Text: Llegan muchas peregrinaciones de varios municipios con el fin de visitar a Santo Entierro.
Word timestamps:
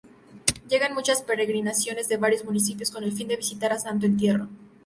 Llegan 0.67 0.95
muchas 0.95 1.21
peregrinaciones 1.21 2.09
de 2.09 2.17
varios 2.17 2.43
municipios 2.43 2.89
con 2.89 3.03
el 3.03 3.11
fin 3.13 3.27
de 3.27 3.35
visitar 3.37 3.71
a 3.71 3.77
Santo 3.77 4.07
Entierro. 4.07 4.47